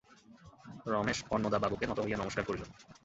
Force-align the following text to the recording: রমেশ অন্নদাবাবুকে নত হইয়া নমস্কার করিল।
রমেশ 0.85 1.19
অন্নদাবাবুকে 1.31 1.85
নত 1.87 1.99
হইয়া 2.01 2.17
নমস্কার 2.19 2.43
করিল। 2.47 2.63